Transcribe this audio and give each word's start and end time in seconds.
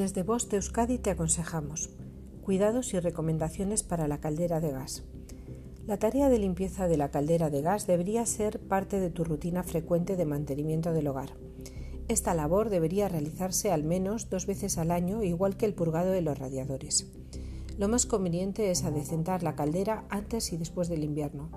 Desde 0.00 0.22
Voz 0.22 0.48
de 0.48 0.56
Euskadi 0.56 0.96
te 0.96 1.10
aconsejamos 1.10 1.90
cuidados 2.40 2.94
y 2.94 3.00
recomendaciones 3.00 3.82
para 3.82 4.08
la 4.08 4.18
caldera 4.18 4.58
de 4.58 4.70
gas. 4.70 5.04
La 5.86 5.98
tarea 5.98 6.30
de 6.30 6.38
limpieza 6.38 6.88
de 6.88 6.96
la 6.96 7.10
caldera 7.10 7.50
de 7.50 7.60
gas 7.60 7.86
debería 7.86 8.24
ser 8.24 8.60
parte 8.60 8.98
de 8.98 9.10
tu 9.10 9.24
rutina 9.24 9.62
frecuente 9.62 10.16
de 10.16 10.24
mantenimiento 10.24 10.94
del 10.94 11.08
hogar. 11.08 11.34
Esta 12.08 12.32
labor 12.32 12.70
debería 12.70 13.10
realizarse 13.10 13.72
al 13.72 13.84
menos 13.84 14.30
dos 14.30 14.46
veces 14.46 14.78
al 14.78 14.90
año, 14.90 15.22
igual 15.22 15.58
que 15.58 15.66
el 15.66 15.74
purgado 15.74 16.12
de 16.12 16.22
los 16.22 16.38
radiadores. 16.38 17.06
Lo 17.76 17.86
más 17.86 18.06
conveniente 18.06 18.70
es 18.70 18.84
adecentar 18.84 19.42
la 19.42 19.54
caldera 19.54 20.06
antes 20.08 20.54
y 20.54 20.56
después 20.56 20.88
del 20.88 21.04
invierno. 21.04 21.50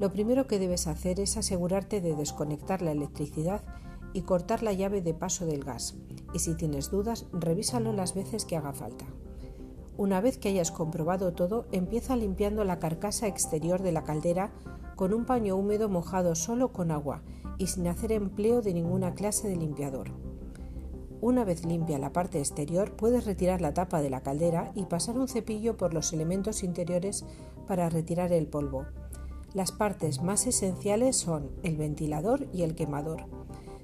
Lo 0.00 0.10
primero 0.10 0.48
que 0.48 0.58
debes 0.58 0.88
hacer 0.88 1.20
es 1.20 1.36
asegurarte 1.36 2.00
de 2.00 2.16
desconectar 2.16 2.82
la 2.82 2.90
electricidad 2.90 3.62
y 4.12 4.22
cortar 4.22 4.62
la 4.62 4.72
llave 4.72 5.02
de 5.02 5.14
paso 5.14 5.46
del 5.46 5.64
gas. 5.64 5.96
Y 6.34 6.38
si 6.40 6.54
tienes 6.54 6.90
dudas, 6.90 7.26
revísalo 7.32 7.92
las 7.92 8.14
veces 8.14 8.44
que 8.44 8.56
haga 8.56 8.72
falta. 8.72 9.06
Una 9.96 10.20
vez 10.20 10.38
que 10.38 10.48
hayas 10.50 10.70
comprobado 10.70 11.32
todo, 11.32 11.66
empieza 11.72 12.16
limpiando 12.16 12.64
la 12.64 12.78
carcasa 12.78 13.26
exterior 13.26 13.82
de 13.82 13.92
la 13.92 14.04
caldera 14.04 14.52
con 14.94 15.12
un 15.12 15.24
paño 15.24 15.56
húmedo 15.56 15.88
mojado 15.88 16.34
solo 16.34 16.72
con 16.72 16.90
agua 16.90 17.22
y 17.58 17.66
sin 17.66 17.86
hacer 17.88 18.12
empleo 18.12 18.62
de 18.62 18.74
ninguna 18.74 19.14
clase 19.14 19.48
de 19.48 19.56
limpiador. 19.56 20.10
Una 21.20 21.44
vez 21.44 21.66
limpia 21.66 21.98
la 21.98 22.12
parte 22.12 22.38
exterior, 22.38 22.92
puedes 22.92 23.26
retirar 23.26 23.60
la 23.60 23.74
tapa 23.74 24.00
de 24.00 24.10
la 24.10 24.22
caldera 24.22 24.70
y 24.76 24.84
pasar 24.84 25.18
un 25.18 25.26
cepillo 25.26 25.76
por 25.76 25.92
los 25.92 26.12
elementos 26.12 26.62
interiores 26.62 27.24
para 27.66 27.88
retirar 27.88 28.32
el 28.32 28.46
polvo. 28.46 28.86
Las 29.52 29.72
partes 29.72 30.22
más 30.22 30.46
esenciales 30.46 31.16
son 31.16 31.50
el 31.64 31.76
ventilador 31.76 32.46
y 32.52 32.62
el 32.62 32.76
quemador. 32.76 33.24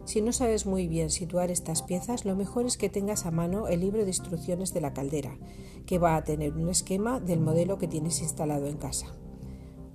Si 0.04 0.20
no 0.20 0.32
sabes 0.32 0.66
muy 0.66 0.86
bien 0.86 1.08
situar 1.08 1.50
estas 1.50 1.82
piezas, 1.82 2.26
lo 2.26 2.36
mejor 2.36 2.66
es 2.66 2.76
que 2.76 2.90
tengas 2.90 3.24
a 3.24 3.30
mano 3.30 3.68
el 3.68 3.80
libro 3.80 4.02
de 4.02 4.08
instrucciones 4.08 4.74
de 4.74 4.82
la 4.82 4.92
caldera, 4.92 5.38
que 5.86 5.98
va 5.98 6.16
a 6.16 6.24
tener 6.24 6.52
un 6.52 6.68
esquema 6.68 7.20
del 7.20 7.40
modelo 7.40 7.78
que 7.78 7.88
tienes 7.88 8.20
instalado 8.20 8.66
en 8.66 8.76
casa. 8.76 9.06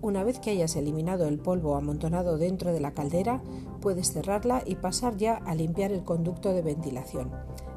Una 0.02 0.24
vez 0.24 0.40
que 0.40 0.50
hayas 0.50 0.76
eliminado 0.76 1.28
el 1.28 1.40
polvo 1.40 1.76
amontonado 1.76 2.38
dentro 2.38 2.74
de 2.74 2.80
la 2.80 2.94
caldera, 2.94 3.44
puedes 3.82 4.12
cerrarla 4.12 4.64
y 4.66 4.76
pasar 4.76 5.18
ya 5.18 5.36
a 5.36 5.54
limpiar 5.54 5.92
el 5.92 6.04
conducto 6.04 6.54
de 6.54 6.64
ventilación, 6.64 7.32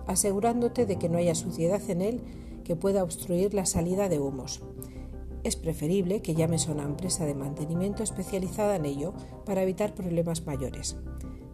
asegurándote 0.06 0.86
de 0.86 0.96
que 0.96 1.08
no 1.10 1.18
haya 1.18 1.34
suciedad 1.34 1.82
en 1.90 2.00
él 2.00 2.22
que 2.64 2.76
pueda 2.76 3.02
obstruir 3.02 3.52
la 3.52 3.66
salida 3.66 4.08
de 4.08 4.20
humos. 4.20 4.62
Es 5.44 5.56
preferible 5.56 6.22
que 6.22 6.34
llames 6.34 6.68
a 6.68 6.72
una 6.72 6.84
empresa 6.84 7.26
de 7.26 7.34
mantenimiento 7.34 8.04
especializada 8.04 8.76
en 8.76 8.86
ello 8.86 9.12
para 9.44 9.62
evitar 9.62 9.94
problemas 9.94 10.46
mayores. 10.46 10.96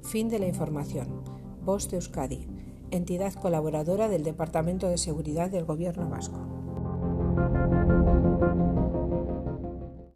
Fin 0.02 0.28
de 0.28 0.38
la 0.38 0.46
información. 0.46 1.22
Voz 1.64 1.90
de 1.90 1.96
Euskadi, 1.96 2.46
entidad 2.90 3.34
colaboradora 3.34 4.08
del 4.08 4.24
Departamento 4.24 4.88
de 4.88 4.96
Seguridad 4.96 5.50
del 5.50 5.64
Gobierno 5.64 6.08
Vasco. 6.08 6.57